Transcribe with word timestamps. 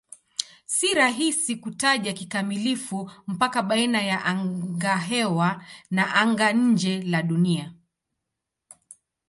Si 0.65 0.93
rahisi 0.95 1.55
kutaja 1.55 2.13
kikamilifu 2.13 3.11
mpaka 3.27 3.63
baina 3.63 4.01
ya 4.01 4.25
angahewa 4.25 5.63
na 5.91 6.15
anga-nje 6.15 7.01
la 7.01 7.21
Dunia. 7.23 7.73